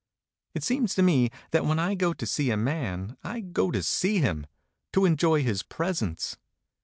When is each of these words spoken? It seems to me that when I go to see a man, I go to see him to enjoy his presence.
It 0.55 0.63
seems 0.63 0.95
to 0.95 1.03
me 1.03 1.29
that 1.51 1.63
when 1.63 1.77
I 1.77 1.93
go 1.93 2.11
to 2.11 2.25
see 2.25 2.49
a 2.49 2.57
man, 2.57 3.17
I 3.23 3.39
go 3.39 3.69
to 3.69 3.83
see 3.83 4.17
him 4.17 4.47
to 4.93 5.05
enjoy 5.05 5.43
his 5.43 5.61
presence. 5.61 6.37